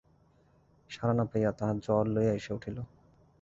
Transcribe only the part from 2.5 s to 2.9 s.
উঠিল।